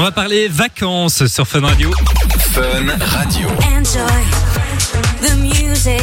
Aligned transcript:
On 0.00 0.02
va 0.02 0.12
parler 0.12 0.48
vacances 0.48 1.26
sur 1.26 1.46
Fun 1.46 1.60
Radio. 1.60 1.90
Fun 2.54 2.86
Radio. 2.98 3.48
Enjoy 3.76 4.24
the 5.20 5.36
music. 5.36 6.00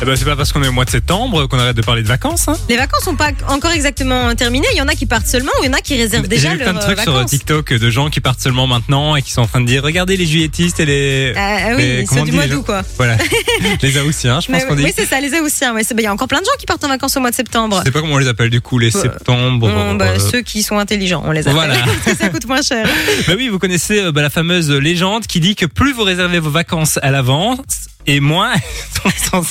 Eh 0.00 0.04
ben, 0.04 0.14
c'est 0.14 0.24
pas 0.24 0.36
parce 0.36 0.52
qu'on 0.52 0.62
est 0.62 0.68
au 0.68 0.72
mois 0.72 0.84
de 0.84 0.90
septembre 0.90 1.46
qu'on 1.48 1.58
arrête 1.58 1.76
de 1.76 1.82
parler 1.82 2.02
de 2.04 2.06
vacances. 2.08 2.46
Hein. 2.46 2.56
Les 2.68 2.76
vacances 2.76 3.02
sont 3.02 3.16
pas 3.16 3.30
encore 3.48 3.72
exactement 3.72 4.32
terminées. 4.36 4.68
Il 4.72 4.78
y 4.78 4.80
en 4.80 4.86
a 4.86 4.94
qui 4.94 5.06
partent 5.06 5.26
seulement 5.26 5.50
ou 5.60 5.64
il 5.64 5.66
y 5.66 5.70
en 5.70 5.72
a 5.72 5.80
qui 5.80 5.96
réservent 5.96 6.22
J'ai 6.22 6.28
déjà 6.28 6.50
vu 6.52 6.58
plein 6.58 6.72
de 6.72 6.78
trucs 6.78 7.00
euh, 7.00 7.02
sur. 7.02 7.24
TikTok 7.24 7.72
de 7.74 7.90
gens 7.90 8.08
qui 8.08 8.20
partent 8.20 8.40
seulement 8.40 8.68
maintenant 8.68 9.16
et 9.16 9.22
qui 9.22 9.32
sont 9.32 9.42
en 9.42 9.48
train 9.48 9.60
de 9.60 9.66
dire 9.66 9.82
regardez 9.82 10.16
les 10.16 10.24
juilletistes 10.26 10.78
et 10.78 10.86
les. 10.86 11.32
Ah, 11.36 11.56
ah 11.70 11.74
les- 11.74 12.00
oui, 12.02 12.06
c'est 12.08 12.20
on 12.20 12.24
du 12.24 12.30
mois 12.30 12.44
les 12.44 12.50
d'août 12.50 12.62
quoi. 12.64 12.82
Voilà. 12.96 13.16
les 13.82 13.98
Aoussiens, 13.98 14.38
je 14.40 14.46
pense 14.46 14.62
Mais 14.62 14.68
qu'on 14.68 14.76
dit. 14.76 14.84
oui, 14.84 14.92
c'est 14.96 15.04
ça, 15.06 15.20
les 15.20 15.34
Aoussiens. 15.34 15.74
Ouais, 15.74 15.82
bah, 15.82 15.94
Il 15.98 16.02
y 16.04 16.06
a 16.06 16.12
encore 16.12 16.28
plein 16.28 16.40
de 16.40 16.44
gens 16.44 16.52
qui 16.60 16.66
partent 16.66 16.84
en 16.84 16.88
vacances 16.88 17.16
au 17.16 17.20
mois 17.20 17.30
de 17.30 17.36
septembre. 17.36 17.78
Je 17.80 17.86
sais 17.86 17.90
pas 17.90 18.00
comment 18.00 18.14
on 18.14 18.18
les 18.18 18.28
appelle 18.28 18.50
du 18.50 18.60
coup, 18.60 18.78
les 18.78 18.96
Euh, 18.96 19.02
septembre. 19.02 19.58
Bon, 19.58 19.94
bah, 19.96 20.10
euh, 20.10 20.18
ceux 20.20 20.42
qui 20.42 20.62
sont 20.62 20.78
intelligents, 20.78 21.24
on 21.26 21.32
les 21.32 21.40
appelle. 21.40 21.54
Voilà. 21.54 21.74
Parce 22.04 22.16
que 22.16 22.22
ça 22.22 22.28
coûte 22.28 22.46
moins 22.46 22.62
cher. 22.62 22.86
Bah 23.26 23.34
oui, 23.36 23.48
vous 23.48 23.58
connaissez 23.58 24.12
bah, 24.12 24.22
la 24.22 24.30
fameuse 24.30 24.70
légende 24.70 25.26
qui 25.26 25.40
dit 25.40 25.56
que 25.56 25.66
plus 25.66 25.92
vous 25.92 26.04
réservez 26.04 26.38
vos 26.38 26.50
vacances 26.50 27.00
à 27.02 27.10
l'avance 27.10 27.58
et 28.06 28.20
moins 28.20 28.52
sont 29.30 29.42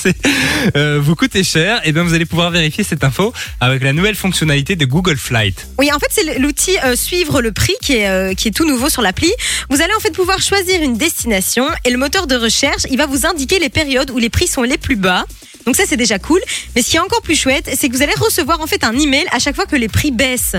euh, 0.76 1.00
vous 1.00 1.14
coûter 1.14 1.44
cher, 1.44 1.80
et 1.84 1.92
bien 1.92 2.02
vous 2.02 2.14
allez 2.14 2.26
pouvoir 2.26 2.50
vérifier 2.50 2.84
cette 2.84 3.04
info 3.04 3.32
avec 3.60 3.82
la 3.82 3.92
nouvelle 3.92 4.14
fonctionnalité 4.14 4.76
de 4.76 4.84
Google 4.84 5.16
Flight. 5.16 5.68
Oui, 5.78 5.90
en 5.92 5.98
fait, 5.98 6.08
c'est 6.10 6.38
l'outil 6.38 6.76
euh, 6.84 6.96
Suivre 6.96 7.40
le 7.40 7.52
prix 7.52 7.74
qui 7.80 7.96
est, 7.96 8.08
euh, 8.08 8.34
qui 8.34 8.48
est 8.48 8.50
tout 8.50 8.66
nouveau 8.66 8.88
sur 8.88 9.02
l'appli. 9.02 9.30
Vous 9.70 9.80
allez 9.80 9.94
en 9.94 10.00
fait 10.00 10.10
pouvoir 10.10 10.40
choisir 10.40 10.82
une 10.82 10.96
destination 10.96 11.66
et 11.84 11.90
le 11.90 11.98
moteur 11.98 12.26
de 12.26 12.36
recherche, 12.36 12.82
il 12.90 12.98
va 12.98 13.06
vous 13.06 13.26
indiquer 13.26 13.58
les 13.58 13.68
périodes 13.68 14.10
où 14.10 14.18
les 14.18 14.30
prix 14.30 14.46
sont 14.46 14.62
les 14.62 14.78
plus 14.78 14.96
bas. 14.96 15.24
Donc 15.64 15.76
ça, 15.76 15.84
c'est 15.86 15.96
déjà 15.96 16.18
cool. 16.18 16.40
Mais 16.74 16.82
ce 16.82 16.90
qui 16.90 16.96
est 16.96 17.00
encore 17.00 17.22
plus 17.22 17.36
chouette, 17.36 17.70
c'est 17.76 17.88
que 17.88 17.96
vous 17.96 18.02
allez 18.02 18.14
recevoir 18.18 18.60
en 18.60 18.66
fait 18.66 18.84
un 18.84 18.98
email 18.98 19.26
à 19.32 19.38
chaque 19.38 19.54
fois 19.54 19.66
que 19.66 19.76
les 19.76 19.88
prix 19.88 20.10
baissent. 20.10 20.56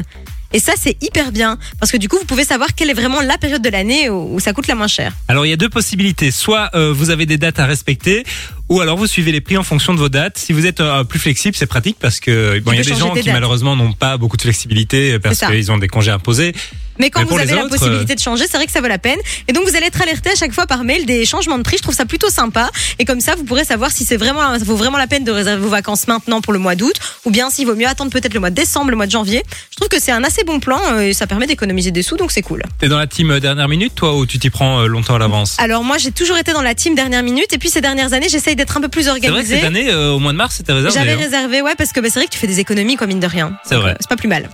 Et 0.52 0.60
ça, 0.60 0.74
c'est 0.78 0.98
hyper 1.04 1.32
bien. 1.32 1.58
Parce 1.80 1.92
que 1.92 1.98
du 1.98 2.10
coup, 2.10 2.18
vous 2.18 2.26
pouvez 2.26 2.44
savoir 2.44 2.74
quelle 2.76 2.90
est 2.90 2.94
vraiment 2.94 3.22
la 3.22 3.38
période 3.38 3.62
de 3.62 3.70
l'année 3.70 4.10
où 4.10 4.40
ça 4.40 4.54
coûte 4.54 4.68
la 4.68 4.76
moins 4.76 4.88
cher. 4.88 5.14
Alors 5.28 5.46
il 5.46 5.50
y 5.50 5.54
a 5.54 5.58
deux 5.58 5.70
possibilités, 5.70 6.32
soit 6.32 6.70
euh, 6.74 6.92
vous 6.94 7.10
avez 7.10 7.26
des 7.26 7.38
dates 7.38 7.60
à 7.60 7.66
respecter, 7.66 8.24
ou 8.70 8.82
alors 8.82 8.98
vous 8.98 9.08
suivez 9.08 9.32
les 9.32 9.42
prix 9.42 9.58
en 9.58 9.64
fonction 9.64 9.94
de 9.94 10.00
vos 10.00 10.10
dates. 10.10 10.38
Si 10.38 10.54
vous 10.54 10.66
êtes 10.66 10.80
euh, 10.80 11.04
plus 11.04 11.20
flexible, 11.20 11.56
c'est 11.58 11.66
pratique 11.66 11.98
parce 12.00 12.20
que 12.20 12.60
bon, 12.60 12.72
il 12.72 12.78
y 12.78 12.82
a 12.82 12.84
des 12.84 12.96
gens 12.96 13.14
qui 13.14 13.24
dates. 13.24 13.34
malheureusement 13.34 13.76
n'ont 13.76 13.94
pas 13.94 14.18
beaucoup 14.18 14.38
de 14.38 14.42
flexibilité 14.44 15.20
parce 15.20 15.40
qu'ils 15.40 15.72
ont 15.72 15.78
des 15.78 15.88
congés 15.88 16.12
imposés. 16.12 16.54
Mais 17.00 17.10
quand 17.10 17.22
Mais 17.22 17.26
vous 17.28 17.38
avez 17.38 17.56
la 17.56 17.64
autres, 17.64 17.76
euh, 17.76 17.78
possibilité 17.78 18.14
de 18.14 18.20
changer, 18.20 18.46
c'est 18.46 18.58
vrai 18.58 18.66
que 18.66 18.72
ça 18.72 18.82
vaut 18.82 18.88
la 18.88 18.98
peine. 18.98 19.20
Et 19.48 19.54
donc 19.54 19.66
vous 19.66 19.76
allez 19.76 19.86
être 19.86 20.02
alerté 20.02 20.32
à 20.32 20.36
chaque 20.36 20.52
fois 20.52 20.68
par 20.68 20.84
mail 20.84 21.06
des 21.06 21.26
changements 21.26 21.58
de 21.58 21.64
prix. 21.64 21.78
Je 21.78 21.84
trouve 21.84 21.96
ça 21.96 22.06
plutôt 22.06 22.30
sympa. 22.30 22.70
Et 23.00 23.06
comme 23.06 23.22
ça, 23.22 23.36
vous 23.36 23.46
pourrez 23.46 23.64
savoir 23.64 23.90
si 23.90 24.04
c'est 24.04 24.18
vraiment, 24.18 24.60
ça 24.60 24.66
vaut 24.66 24.76
vraiment 24.76 24.98
la 24.98 25.08
peine 25.08 25.24
de 25.24 25.32
réserver 25.32 25.62
vos 25.62 25.70
vacances 25.70 26.08
maintenant 26.08 26.42
pour 26.42 26.52
le 26.52 26.60
mois 26.60 26.76
d'août, 26.76 26.96
ou 27.24 27.32
bien 27.32 27.50
s'il 27.50 27.66
vaut 27.66 27.76
mieux 27.76 27.88
attendre 27.88 28.12
peut-être 28.12 28.34
le 28.34 28.42
mois 28.42 28.50
de 28.50 28.56
décembre, 28.56 28.92
le 28.92 28.98
mois 28.98 29.06
de 29.06 29.12
janvier. 29.12 29.44
Je 29.72 29.78
trouve 29.78 29.88
que 29.88 30.00
c'est 30.00 30.12
un 30.12 30.24
assez 30.26 30.44
bon 30.44 30.60
plan 30.60 30.80
euh, 30.92 31.00
et 31.00 31.14
ça 31.14 31.26
permet 31.26 31.48
d'économiser 31.48 31.92
des 31.92 32.02
sous, 32.02 32.18
donc 32.18 32.32
c'est 32.34 32.42
cool. 32.42 32.64
T'es 32.80 32.90
dans 32.90 33.00
la 33.00 33.08
team 33.08 33.40
dernière 33.40 33.70
minute, 33.70 33.96
toi, 33.96 34.18
ou 34.18 34.26
tu 34.26 34.38
t'y 34.38 34.50
prends 34.50 34.86
longtemps 34.86 35.16
à 35.16 35.20
l'avance? 35.20 35.56
Alors 35.58 35.86
moi, 35.86 35.98
j'ai 35.98 36.12
toujours 36.12 36.38
été 36.38 36.52
dans 36.52 36.62
la 36.62 36.76
team 36.76 36.96
dernière 36.96 37.24
minute, 37.24 37.54
et 37.54 37.58
puis 37.58 37.70
ces 37.70 37.82
dernières 37.82 38.12
années, 38.12 38.28
j'essaye 38.30 38.58
d'être 38.60 38.78
un 38.78 38.82
peu 38.82 38.90
plus 38.90 39.04
C'est 39.04 39.28
vrai 39.28 39.42
que 39.42 39.48
cette 39.48 39.64
année, 39.64 39.90
euh, 39.90 40.12
au 40.12 40.20
mois 40.20 40.32
de 40.34 40.38
mars, 40.38 40.56
c'était 40.56 40.74
réservé. 40.74 40.94
J'avais 40.94 41.14
hein. 41.14 41.18
réservé, 41.18 41.62
ouais, 41.62 41.76
parce 41.76 41.92
que 41.92 42.00
bah, 42.00 42.10
c'est 42.12 42.20
vrai 42.20 42.28
que 42.28 42.32
tu 42.32 42.40
fais 42.40 42.48
des 42.48 42.60
économies, 42.60 42.98
quoi, 42.98 43.08
mine 43.08 43.20
de 43.20 43.28
rien. 43.28 43.58
C'est 43.64 43.76
vrai. 43.76 43.92
euh, 43.92 43.96
C'est 44.00 44.10
pas 44.10 44.18
plus 44.18 44.28
mal. 44.28 44.50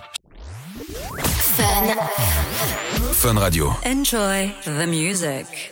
Fun 3.13 3.33
Radio. 3.39 3.73
Enjoy 3.85 4.51
the 4.65 4.87
music. 4.87 5.71